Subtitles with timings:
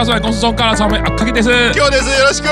[0.00, 2.48] 大帅公司中尬辣草莓啊，卡基电视，给我电视，よろしく。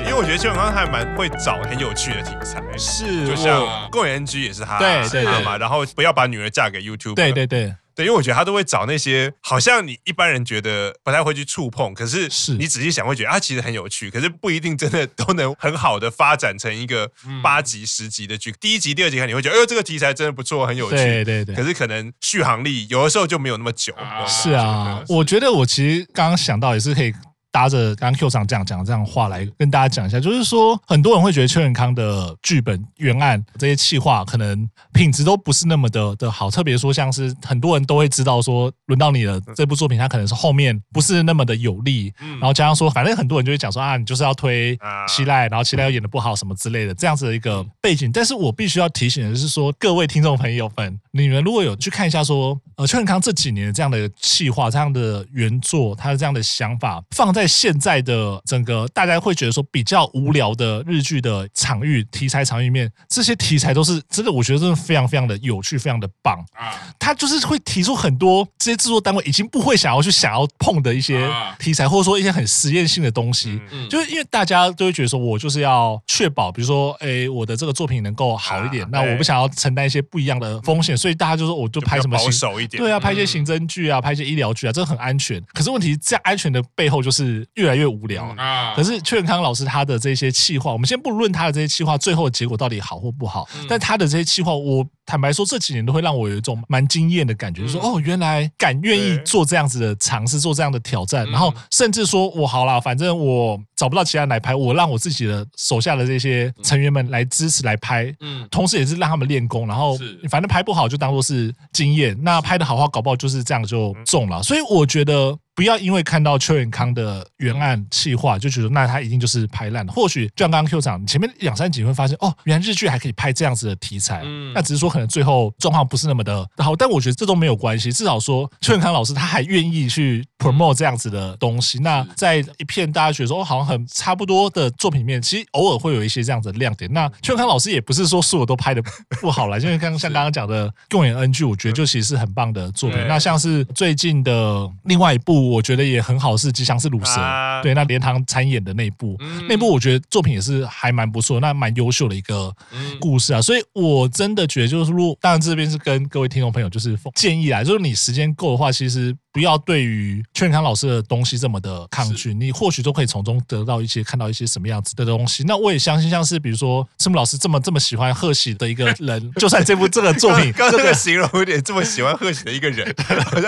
[0.00, 7.74] 因为我觉得邱永康还蛮会找很有趣的题材，是，就像共演 NG 也是他，对对对嘛，然后不要把女儿嫁给 YouTube，对对对。
[7.95, 17.11] 对，因为我觉得他都会找那些好像你一般人觉得不太会去触碰，可是你仔细想会觉得啊，其实很有趣，可是不一定真的都能很好的发展成一个
[17.41, 18.51] 八集、十集的剧。
[18.51, 20.95] 嗯、第一集、第二集看你会觉得，哎呦，这个题材真的不错，很有趣。
[20.95, 21.55] 对对对。
[21.55, 23.93] 可是可能续航力有的时候就没有那么久。
[23.93, 27.13] 啊是啊，我觉得我其实刚刚想到也是可以。
[27.53, 44.75] 搭着刚刚 Q 上这样讲这样话来跟大家讲一下，就是说很多人会觉得邱永康的剧本原案这些企划可能品质都不是那么的的好，特别说像是很多人都会知道说轮到你了这部作品，它可能是后面不是那么的有利，然后加上说反正很多人就会讲说啊，你就是要推
[45.07, 48.11] 期待，然后期待又演的不好什么之类的这样子的一个背景。
[48.11, 57.42] 但是我必须要提醒的是说，各位听众朋友们，你们如果有去看一下说呃邱永康这几年这样的企划，这样的原作，他的这样的想法放在。
[57.43, 66.39] 在现在的整个大家会觉得说比较无聊的日剧的场域题材场域里面，这些题材都是真的，我觉得真的非常非常的有趣，非常的棒。
[66.53, 66.71] 啊！
[66.97, 85.43] 他就是会提出很多这些制作单位已经不会想要去想要碰的一些题材，或者说一些很实验性的东西，就是因为大家都会觉得说，我就是要确保，比如说，哎，我的这个作品能够好一点，那我不想要承担一些不一样的风险，所以大家就说，我就拍什么保守一点，对啊，拍一些刑侦剧啊，拍一些医疗剧啊，这很安全。
[85.53, 87.32] 可是问题这样安全的背后就是。
[87.55, 88.23] 越来越无聊。
[88.37, 88.73] 啊！
[88.75, 109.97] 可是邱永康老师他的这些气话，我们先不论他的这些气话最后的结果到底好或不好，但他的这些气话，我坦白说这几年都会让我有一种蛮惊艳的感觉，就是说哦，原来敢愿意做这样子的尝试，做这样的挑战，然后甚至说我好了，反正我找不到其他人来拍，我让我自己的手下的这些成员们来支持来拍，嗯，同时也是让他们练功，然后
[110.29, 115.37] 反正拍不好就当做是经验，那拍的好话，搞不好就是这样就中了，所以我觉得。
[115.55, 119.93] 不要因为看到邱永康的原案企划就觉得那他一定就是拍烂了。
[119.93, 124.21] 或许就像刚刚 Q 长，前面两三集会发现哦，原来日剧还可以拍这样子的题材。
[124.23, 127.91] 嗯，那只是说可能最后状况不是那么的好，但我觉得这都没有关系。
[127.91, 131.77] 至少说邱永康老师他还愿意去 promote 这样子的东西。
[131.79, 136.91] 那在一片大家觉得说哦，好像很差不多的作品里面，其实偶尔会有一些这样子的亮点。
[136.91, 138.81] 那邱永康老师也不是说所有都拍的
[139.21, 142.97] 不好了，因为刚像刚刚讲的《共演 NG》，我觉得就其实是很棒的作品。
[143.07, 145.42] 那像是最近的另外一部。
[145.49, 152.53] 我觉得也很好，是吉祥是鲁蛇，啊、对，那连堂参演的那部，嗯、那部我觉得作品也是还蛮不错，那蛮优秀的一个
[152.99, 159.15] 故事啊，所以我真的觉得就是，如果当然这边是跟各位听众朋友就是建议啊，就是你时间够的话，其实。
[159.33, 165.43] 不要对于劝康老师的东西这么的抗拒，你或许都可以从中得到一些、看到一些什么样子的东西。
[165.47, 172.95] 那我也相信，像是比如说赤木老师这么这么喜欢贺喜的一个人， 就算这部这个作品，刚刚这个形容有点这么喜欢贺喜的一个人，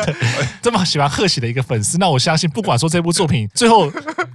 [0.59, 3.91] 这么喜欢贺喜的一个粉丝，那我相信，不管说这部作品最后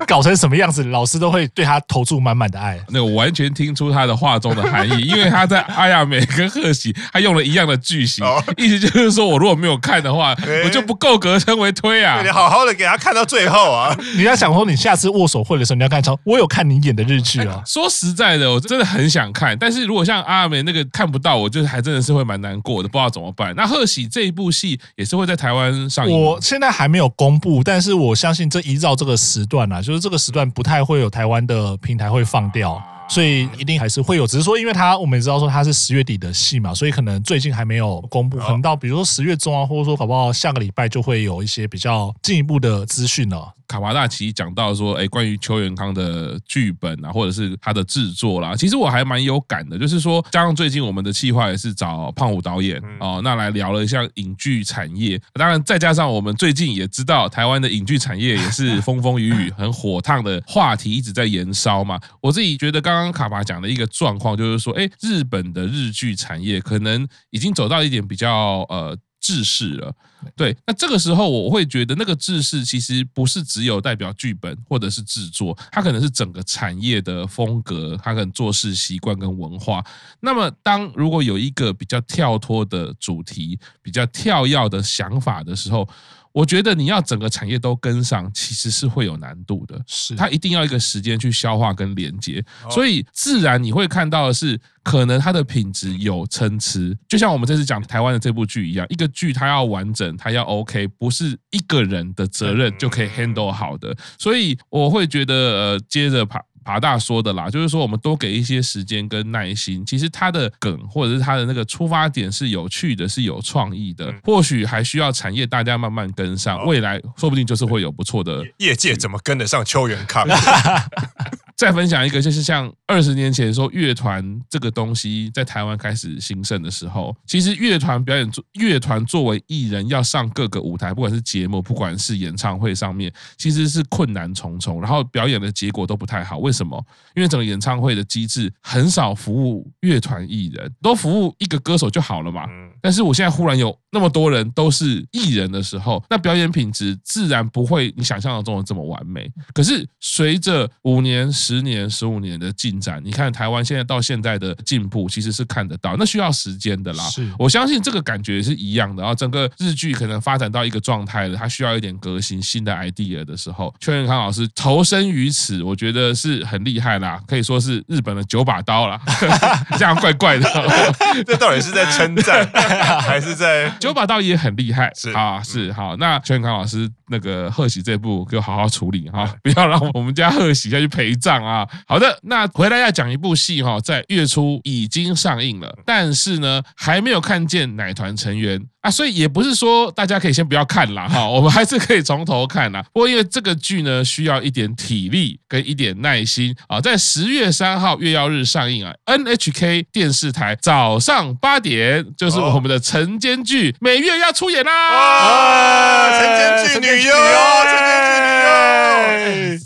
[0.07, 2.79] 搞成什么样子，老师都会对他投注满满的爱。
[2.91, 8.25] 那我完全听出他的话中的含义，因为他在阿亚美跟贺喜，他用了一样的句型，
[8.57, 10.33] 意思就是说我如果没有看的话，
[10.65, 11.40] 我就不够格。
[11.41, 12.23] 称为推啊！
[12.23, 13.97] 你好好的给他看到最后啊！
[14.17, 17.63] 你要想说，你下次握手会的时候，你要看超，我有看你演的日剧啊。
[17.67, 23.55] 说实在的，我真的很想看，但是如果像阿美那个看不到，我就还真的是会蛮难过的，不知道怎么办。
[23.57, 32.81] 那贺喜这一部戏也是会在台湾上映，我现在还没有公布，但是我相信这依照这个时段啊，就是这个时段不太会有台湾的平台会放掉。
[33.11, 43.53] 所以一定还是会有，只是说，因为他我们也知道说他是十月底的戏嘛，所以可能最近还没有公布，可能到比如说十月中啊，或者说搞不好下个礼拜就会有一些比较进一步的资讯了。
[43.71, 49.79] 卡巴大奇讲到说，哎，关于邱元康的剧本啊，或者是他的制作啦，其实我还蛮有感的。
[49.79, 55.17] 就是说，加上最近我们的计划也是找胖虎导演哦，那来聊了一下影剧产业。
[55.35, 62.01] 当然，再加上我们最近也知道，台湾的影剧产业也是风风雨雨、很火烫的话题一直在延烧嘛。
[62.21, 68.99] 我自己觉得，刚刚卡巴讲的一个状况，就是说，哎，日本的日剧产业可能已经走到一点比较呃。
[69.21, 69.95] 制式了，
[70.35, 79.85] 对，那这个时候我会觉得那个制式其实不是只有代表剧本或者是制作，它可能是整个产业的风格，它可能做事习惯跟文化。
[80.21, 85.87] 那么，当如果有一个比较跳脱的主题、比较跳跃的想法的时候，
[86.33, 89.81] 我觉得你要整个产业都跟上，其实是会有难度的。
[89.87, 96.79] 是，它一定要一个时间去消化跟连接，所以自然你会看到的是，可能它的品质有参差。
[97.09, 103.97] 就像我们这次讲台湾的这部剧一样，一个剧它要完整，它要 OK，不是一个人的责任就可以 handle 好的。
[104.19, 106.25] 所以我会觉得，呃，接着
[106.65, 118.45] 爬大说的啦，就是说我们多给一些时间跟耐心，其实他的梗或者是他的那个出发点是有趣的，是有创意的，或许还需要产业大家慢慢跟上，未来说不定就是会有不错的。
[118.59, 120.27] 业界怎么跟得上邱元康？
[121.61, 136.39] 再分享一个，就是像二十年前说乐团这个东西在台湾开始兴盛的时候，其实乐团表演作，乐团作为艺人要上各个舞台，不管是节目，不管是演唱会上面，其实是困难重重，然后表演的结果都不太好。
[136.39, 136.83] 为什么？
[137.15, 142.49] 因为整个演唱会的机制很少服务乐团艺人，都服务一个歌手就好了嘛。
[142.81, 149.31] 但是我现在忽然有那么多人都是艺人的时候，那表演品质自然不会你想象中的这么完美。
[149.53, 157.03] 可是随着五年、十年、十五年的进展，你看台湾现在到现在的进步，其实是看得到，那需要时间的啦。
[157.11, 159.03] 是，我相信这个感觉是一样的。
[159.03, 169.01] 然后整个日剧可能发展到一个状态了，它需要一点革新、新的 idea 的时候，邱元康老师投身于此，我觉得是很厉害啦，可以说是日本的九把刀啦。
[169.77, 170.49] 这样怪怪的，
[171.27, 172.47] 这到底是在称赞
[173.03, 174.93] 还是在九把刀也很厉害？
[174.95, 175.97] 是啊，是好。
[175.97, 181.40] 那邱元康老师那个贺喜这部给我好好处理哈，不要让我们家贺喜再去陪葬。
[181.45, 188.61] 啊，好的，那回来要讲一部戏哈，在月初已经上映了，但是呢，还没有看见奶团成员。
[188.81, 192.83] 啊，所以也不是说大家可以先不要看啦哈， 我们还是可以从头看啦。
[192.95, 207.15] 不过因为这个剧呢，需要一点体力跟一点耐心啊，在十月三号月曜日上映啊，NHK 电视台早上八点，就是我们的晨间剧每月要出演啦，晨间剧女优，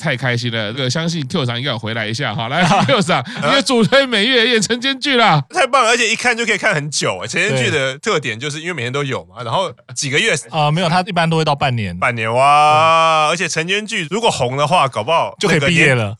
[0.04, 1.54] 太开心了，这个相信 Q 长。
[1.64, 7.26] 要回来一下哈，来 Q 长，因为主推每月演晨间剧啦，太棒了，而且一看就可以看很久啊。
[7.26, 13.28] 晨间剧的特点就是因为每天都有嘛， 然后几个月啊、呃，没有，它一般都会到半年，半年哇！
[13.30, 16.14] 而且晨间剧如果红的话，搞不好就可以毕业了。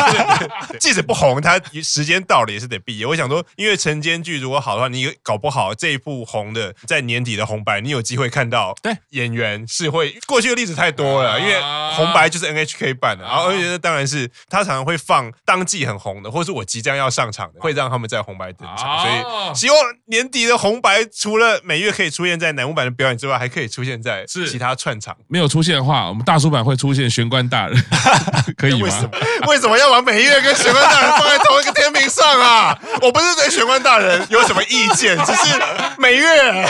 [0.78, 3.06] 即使不红，它时间到了也是得毕业。
[3.06, 11.54] 我想说，因为晨间剧如果好的话，你搞不好这一部红的在年底的红白，你有机会看到对演员是会过去的例子太多了，因为
[11.94, 14.66] 红白就是 NHK 办的，然后而且当然是他。
[14.66, 19.00] 常常会放当季很红的，或者是我即将要上场的，会让他们在红白登场。
[19.00, 25.16] 所以希望年底的红白除了每月可以出现在南舞版的表演之外，还可以出现在其他串场。
[25.28, 27.80] 没有出现的话，我们大叔版会出现玄关大人，
[28.58, 28.80] 可以吗？
[28.82, 29.10] 为什么？
[29.46, 32.76] 为什么要把每月跟玄关大人放在同一个天平上啊？
[33.02, 35.62] 我不是对玄关大人有什么意见，只是
[35.98, 36.66] 每月。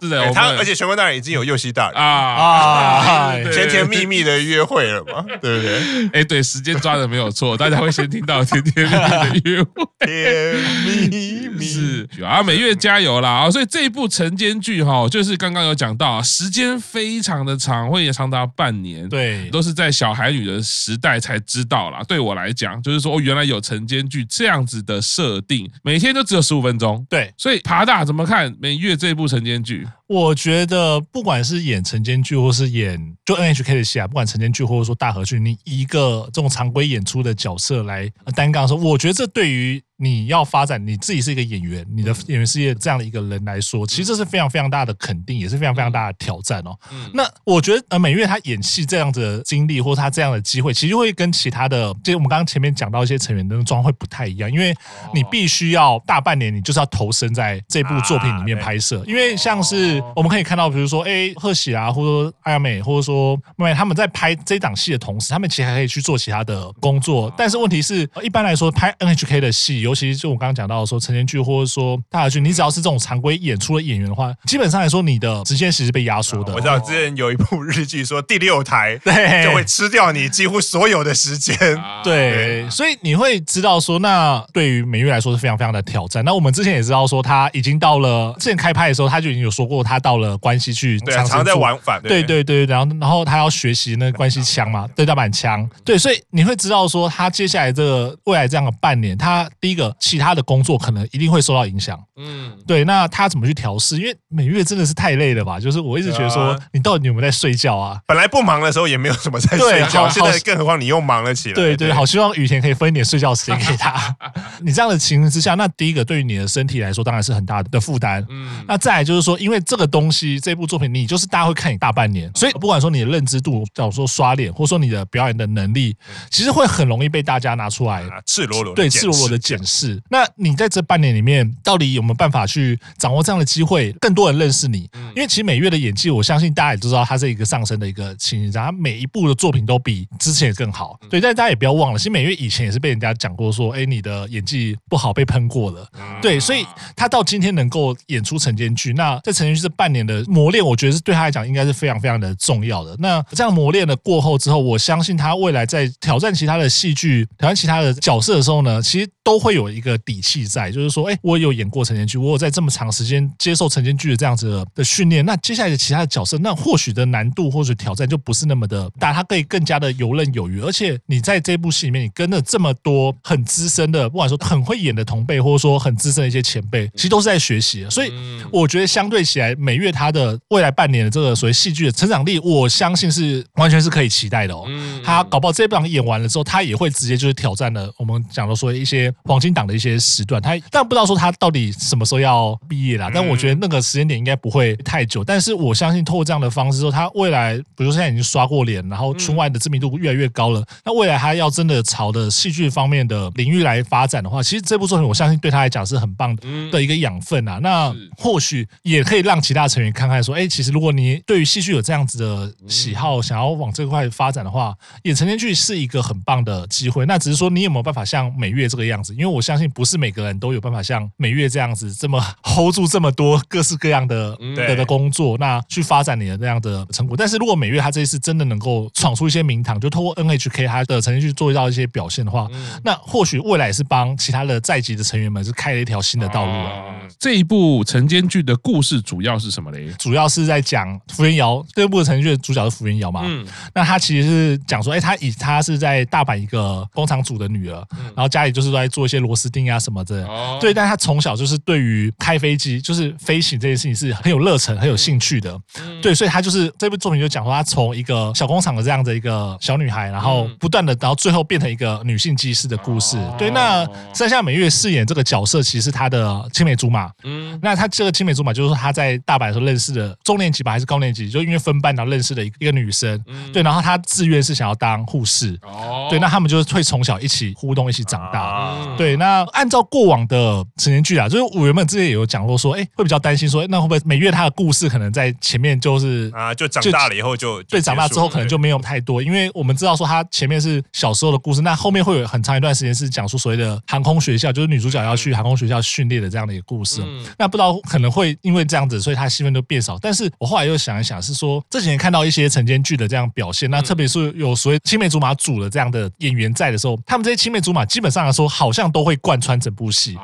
[0.00, 6.20] 是的，他而且玄关大人已经有右膝大人啊啊，甜甜蜜蜜的约会了嘛， 对不对？
[6.20, 6.42] 哎，对。
[6.46, 10.54] 时间抓的没有错，大家会先听到甜甜蜜蜜的约会， 甜
[10.86, 13.50] 蜜蜜是啊，每月加油啦啊！
[13.50, 22.00] 所以这一部晨间剧哈，就是刚刚有讲到，时间非常的长，会也长达半年，对，都是在小孩女的时代才知道啦。
[22.06, 29.84] 对我来讲，就是说原来有晨间剧这样子的设定，每天都只有十五分钟，对，所以爬大怎么看每月这一部晨间剧？
[30.08, 39.82] 我觉得不管是演晨间剧，或是演就 NHK 的戏啊，不管晨间剧或者说大河剧，你一个这种常规演出的角色来单杠的时候，我觉得这对于。
[39.98, 46.78] 你要发展你自己是一个演员，你的演员事业这样的一个人来说，其实这是非常非常大的肯定，也是非常非常大的挑战哦。
[47.14, 54.74] 那我觉得呃，美月她演戏这样子的经历，或者她这样的机会，其实会跟其他的，就我们刚刚前面讲到一些成员的状况会不太一样，因为
[55.14, 59.02] 你必须要大半年，你就是要投身在这部作品里面拍摄。
[59.06, 67.32] 因为像是我们可以看到，比如说哎，贺喜啊，或者说阿亚美，或者说妹妹，他们在拍这档戏的同时，他们其实还可以去做其他的工作。
[67.34, 69.85] 但是问题是，一般来说拍 NHK 的戏。
[69.86, 76.52] 尤其是就我刚刚讲到的说成年剧或者说大河剧，你只要是这种常规演出的演员的话，基本上来说你的时间其实被压缩的。
[76.52, 79.44] 我知道之前有一部日剧说第六台 对。
[79.46, 81.56] 就会吃掉你几乎所有的时间，
[82.02, 86.24] 对，所以你会知道说，那对于美月来说是非常非常的挑战。
[86.24, 92.26] 那我们之前也知道说他已经到了之前开拍的时候，他就已经有说过他到了关西去，对，常常在往返，对。
[92.26, 103.96] 对对，然后然后他要学习那个关西腔嘛，对，大阪腔，对，所以你会知道说他接下来这个未来这样的半年，他第一个其他的工作可能一定会受到影响，嗯，对，那他怎么去调试？
[103.98, 105.60] 因为每月真的是太累了吧？
[105.60, 108.00] 就是我一直觉得说，你到底有没有在睡觉啊？
[108.06, 111.54] 本来不忙的时候也没有什么在睡觉，现在更何况你又忙了起来。
[111.54, 114.16] 对对，好希望雨田可以分一点睡觉时间给他。
[114.60, 118.24] 你这样的情形之下，那第一个对于你的身体来说当然是很大的负担。
[118.28, 125.96] 嗯，那再来就是说，因为这个东西这部作品，你就是大家会看你大半年，所以不管说你的认知度，假如说刷脸，或者说你的表演的能力，
[126.30, 130.00] 其实会很容易被大家拿出来赤裸裸对赤裸裸的检视。
[130.10, 134.88] 那你在这半年里面，到底有没有办法去掌握这样的机会，更多人认识你？
[135.14, 140.98] 因为其实美月的演技，我相信大家也知道，他是一个上升的一个情形，他每一部的作品都比之前更好。
[141.10, 145.86] 对，但大家也不要忘了，其实美月以前也是被人家讲过说，哎，你的演技不好，被喷过了。
[146.22, 152.96] 对，所以他到今天能够演出晨间剧，那在晨间剧这半年的磨练，我觉得是对他来讲应该是非常非常的重要的。
[153.00, 170.60] 那这样磨练了过后之后，我相信他未来在挑战其他的戏剧、挑战其他的角色的时候呢，其实都会有一个底气在，就是说，哎，我有演过晨间剧，我有在这么长时间接受晨间剧的这样子的，的训练，那接下来的其他的角色，那或许的难度或者挑战就不是那么的大，他可以更加的游刃有余。
[170.60, 177.86] 而且你在这部戏里面，你跟了这么多很资深的，不管说很会演的同辈，或者说很资深的一些前辈，其实都是在学习。
[177.90, 178.12] 所以
[178.50, 184.66] 我觉得相对起来，美月他的未来半年的这个所谓戏剧的成长力，我相信是完全是可以期待的哦。
[185.04, 190.40] 他搞不好这部演完了之后，他也会直接就是挑战了我们讲的说一些黄金档的一些时段。
[190.40, 195.22] 他但不知道说他到底什么时候要毕业啦，但我觉得那个时间点应该不会太久。
[195.22, 206.36] 但是我相信透过这样的方式说，他未来比如说现在已经刷过脸，然后春晚的知名度越来越高了，那未来他要真的朝的戏剧方面的领域来发展的话，其实这部作品我相信对他来讲是很棒
[206.70, 207.58] 的一个养分啊。
[207.62, 217.06] 那或许也可以让其他成员看看说，哎，其实如果你对于戏剧有这样子的喜好，想要往这块发展的话，演晨间剧是一个很棒的机会。
[217.06, 219.14] 那只是说你有没有办法像美月这个样子？
[219.14, 227.16] 因为我相信不是每个人都有办法像美月这样子这么 hold 住这么多各式各样的的的工作，那去发展你的那样的成果。
[227.16, 232.48] 但是如果美月他这一次真的能够闯出一些名堂，就透过 NHK 他的晨间剧做到一些表现的话，
[232.82, 236.70] 那或许未来也是帮其他的在籍的成员们是开了一条新的道路了。
[237.18, 239.88] 这一部晨间剧的故事主要是什么嘞？
[239.98, 243.22] 主要是在讲福原遥，这部的晨间剧的主角是福原遥嘛？
[243.24, 247.82] 嗯，那他其实是讲说，哎，他以他是在大阪一个工厂主的女儿，
[248.14, 250.26] 然后家里就是在做一些螺丝钉啊什么的。
[250.26, 255.58] 哦，对，但他从小就是对于开飞机，就是飞行这件事情是很有热忱、很有兴趣的。
[256.02, 263.16] 对，所以他就是这部作品就讲说，他从一个小工厂的这样的一个小女孩，然后不断的，然后最后变成一个女性技师的故事。
[263.38, 267.10] 对，那山下美月饰演这个角色，其实是他的青梅竹马。
[267.24, 271.28] 嗯，那他这个青梅竹马就是说他在大阪的时候认识的中年级吧，还是高年级？
[271.28, 273.22] 就因为分班然后认识的一个一个女生。
[273.52, 275.58] 对，然后他自愿是想要当护士。
[275.62, 278.74] 哦，对，那他们就是会从小一起互动，一起长大。
[278.96, 297.02] 对，那按照过往的成年剧啊，就是我原本之前也有讲过说，哎，会比较担心说，那会不会美月她的故事可能在前面就是啊，就长大了以后就对，长大之后可能就没有太多，因为我们知道说他前面是小时候的故事，那后面会有很长一段时间是讲述所谓的航空学校，就是女主角要去航空学校训练的这样的一个故事。
[297.38, 299.98] 那不知道可能会因为这样子，所以她戏份就变少。
[299.98, 310.16] 但是我后来又想一想，是说这几年看到一些晨间剧的这样表现，那特别是有所谓青梅竹马组的这样的演员在的时候，他们这些青梅竹马基本上来说，好像都会贯穿整部戏。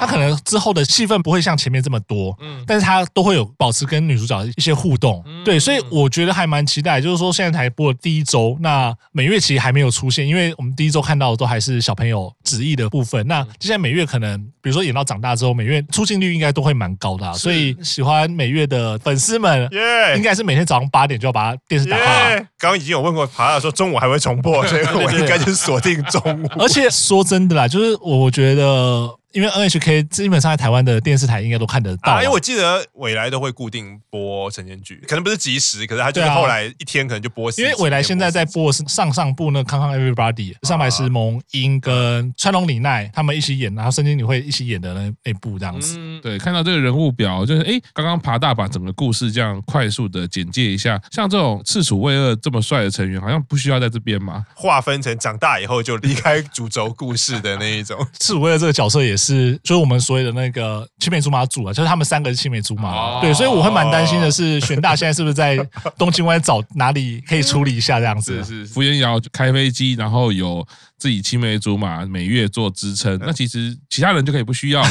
[0.00, 5.22] 他可能之后的戏份不会像前面这么多，但是他都会有保持跟女主角的一些互动。
[5.44, 7.00] 对，所以我觉得还蛮期待。
[7.00, 13.09] 就是说现在才播的第一周，那美月其实还没有出现，因为我们第一周看到的都还是小朋友直译的部分。
[13.24, 19.68] 那接下来美月可能，比如说演到长大之后，每月出镜率应该都会蛮高的，啊，所以喜欢每月的粉丝们，
[20.16, 22.36] 应该是每天早上八点就要把电视打开。
[22.58, 26.46] 刚刚已经有问过爬爬说中午还会重播，所以我 应该就是锁定中午。
[26.58, 29.08] 而且说真的啦，就是我觉得。
[29.32, 37.50] 因为 NHK 基本上在台湾的电视台应该都看得到，啊，因为我记得未来都会固定播晨间剧，可能不是即时，可是他就是后来一天可能就播。
[37.58, 45.96] 因为未来现在在播是上上部那个康康 Everybody，上白石萌音跟川龙李奈他们一起演，然后深津女会一起演的那那部这样子。
[45.98, 54.44] 嗯、对，看到这个人物表，就是哎，刚刚爬大把整个故事这样快速的简介一下，像这种赤楚卫二这么帅的成员，好像不需要在这边嘛？
[54.54, 58.04] 划分成长大以后就离开主轴故事的那一种。
[58.18, 59.52] 赤楚卫二这个角色也是。
[59.62, 65.56] 就是我们所谓的那个青梅竹马组啊，就是他们三个是青梅竹马，对，所以我会蛮担心的是，玄大现在是不是在
[65.98, 68.42] 东京湾找哪里可以处理一下这样子？
[68.42, 70.66] 是是，福原遥开飞机，然后有。
[71.00, 74.88] 自己青梅竹马，每月做支撑，那其实其他人就可以不需要了。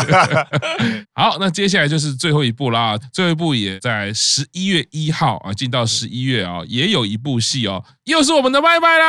[1.14, 2.98] 好，那接下来就是最后一部啦。
[3.12, 9.06] 最后一部也在十一月一号啊，进到十一月啊，也有一部戏哦，又是我们的麦麦啦！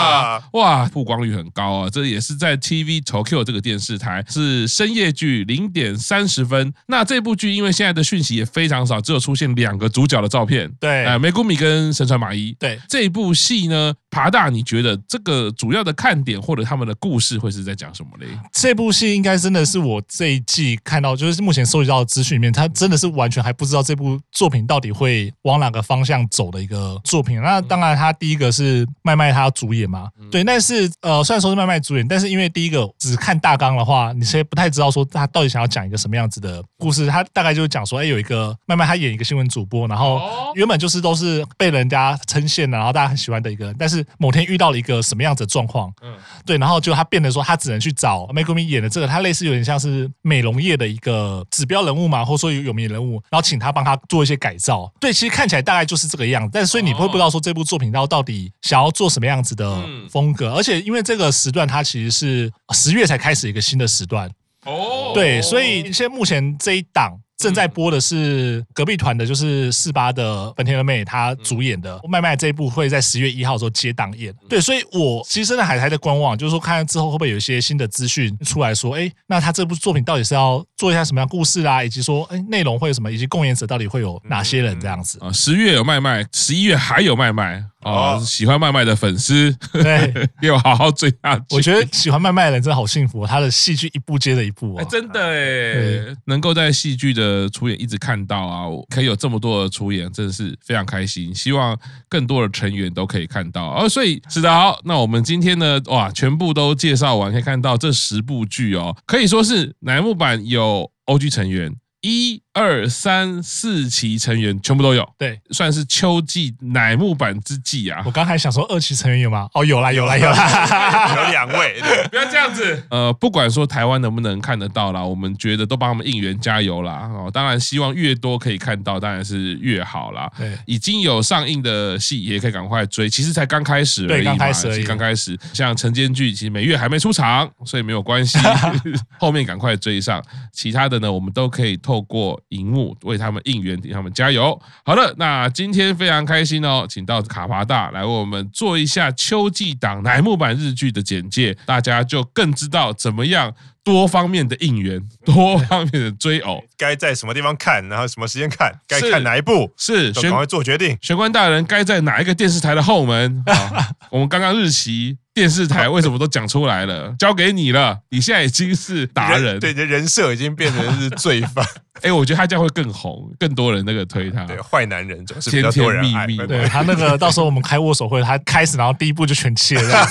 [0.00, 6.72] 哇哇，曝光率很高啊，这也是在 TV Tokyo 这个电视台，是深夜剧零点三十分。
[6.86, 10.72] 那这部剧因为现在的讯息也非常少，只有出现两个主角的照片。
[10.80, 12.56] 对，呃，梅谷米跟神川麻衣。
[12.58, 13.92] 对，这部戏呢。
[14.10, 18.26] 爬大，你觉得这个主要的看点或者他们的故事会是在讲什么嘞？
[18.52, 27.40] 这部戏应该真的是我这一季看到，就是目前收集到的资讯里面，他真的是完全还不知道这部作品到底会往哪个方向走的一个作品。
[27.40, 37.06] 那当然，他第一个是麦麦他主演嘛，对，但是呃，虽然说是麦麦主演，但是因为第一个只看大纲的话，你其实不太知道说他到底想要讲一个什么样子的故事。
[37.08, 40.20] 他大概就是讲说，哎，有一个麦麦他演一个新闻主播，然后
[40.54, 46.14] 原本就是都是被人家称羡的，然后大家很喜欢的一个人，但是某天遇到了一个什么样子的状况，嗯，
[46.44, 54.92] 对，然后就他变得说他只能去找 Megumi 演的这个，他类似有点像是美容业的一个指标人物嘛，或者说有有名人物，然后请他帮他做一些改造。
[55.00, 64.30] 对，其实看起来大概就是这个样子，但是所以你会不知道说这部作品到到底想要做什么样子的风格，而且因为这个时段它其实是十月才开始一个新的时段，
[64.64, 67.18] 哦，对，所以现在目前这一档。
[67.38, 74.34] 正在播的是隔壁团的，就是四八的本田的妹她主演的麦麦这一部会在十月一号的时候接档演。
[74.48, 85.32] 对，所以我其实真的还还在观望，就是说看看之后会不会有一些新的资讯出来说，哎，那他这部作品到底是要做一下什么样故事啊，以及说，哎，内容会有什么，以及共演者到底会有哪些人这样子啊？
[85.32, 87.64] 十月有麦麦，十一月还有麦麦。
[87.84, 91.44] 哦，喜欢麦麦的粉丝，对， 给我好好追下去。
[91.50, 101.32] 我觉得喜欢麦麦的人真的好幸福，他的戏剧一部接着一部啊，真的哎，能够在戏剧的出演一直看到啊，可以有这么多的出演，真的是非常开心。
[101.34, 103.70] 希望更多的成员都可以看到。
[103.70, 111.72] 哦，所以是的，好，那我们今天呢，哇，全部都介绍完，可以看到这十部剧哦，可以说是乃木坂有 OG 成员。
[112.00, 118.02] 一二三四期成员全部都有，对，算是秋季乃木坂之季啊。
[118.06, 119.48] 我刚才想说二期成员有吗？
[119.54, 121.82] 哦，有啦，有啦，有啦， 有两位。
[122.10, 122.82] 不要这样子。
[122.90, 127.10] 呃，不管说台湾能不能看得到啦，我们觉得都帮他们应援加油啦。
[127.12, 130.30] 哦，当然希望越多可以看到，当然是越好啦。
[130.36, 133.08] 对，已经有上映的戏也可以赶快追。
[133.08, 135.38] 其实才刚开始而已嘛，刚开始，刚开始。
[135.52, 138.38] 像晨间剧其实每月还没出场，所以没有关系，
[139.18, 140.22] 后面赶快追上。
[140.52, 141.78] 其他的呢，我们都可以。
[141.80, 144.60] 透过荧幕为他们应援，给他们加油。
[144.84, 153.54] 好的，那今天非常开心哦，请到卡华大来为我们做一下秋季档乃木坂日剧的简介，大家就更知道怎么样。
[153.84, 160.98] 多方面的应援，多方面的追偶，该在什么地方看，然后什么时间看，该看哪一部，是赶快做决定。
[161.00, 163.42] 玄关大人该在哪一个电视台的后门？
[164.12, 167.14] 我们刚刚日期电视台为什么都讲出来了？
[167.16, 171.64] 交给你了，你现在已经是达人，人，对，你的人设已经变成是罪犯。
[172.02, 174.44] 哎，我觉得他这样会更红，更多人那个推他。
[174.44, 176.26] 对，坏男人总是比较多人爱。
[176.26, 180.06] 甜甜蜜蜜，对他那个到时候我们开握手会，他开始然后第一步就全切了，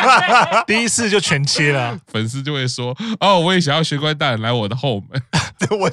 [0.66, 5.22] 第一次就全切了，粉丝就会说：“哦，我也想要玄关大人来我的后门。”
[5.58, 5.90] 对，我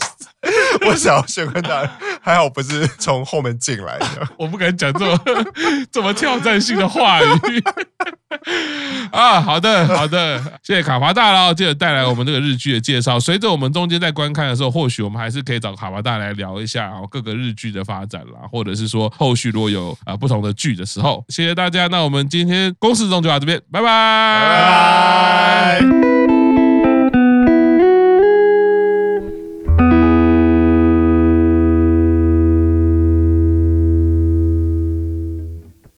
[0.88, 1.90] 我想要玄关大人，
[2.22, 4.08] 还好不是从后门进来的。
[4.38, 5.20] 我不敢讲这么
[5.92, 7.28] 这么挑战性的话语。
[9.12, 13.20] 啊，好的好的，谢谢卡华大佬，接着带来我们这个日剧的介绍。
[13.20, 21.88] 随着我们中间在观看的时候，或许我们还是可以找卡华大来聊一下啊各个日剧的发展啦，或者是说后续如果有啊不同的剧的时候，谢谢大家。
[21.88, 25.04] 那我们今天公式中就到这边，拜拜。